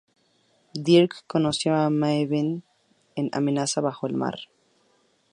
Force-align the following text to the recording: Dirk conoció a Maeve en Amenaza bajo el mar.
Dirk 0.73 1.23
conoció 1.27 1.75
a 1.75 1.91
Maeve 1.91 2.63
en 3.15 3.29
Amenaza 3.33 3.81
bajo 3.81 4.07
el 4.07 4.15
mar. 4.15 4.39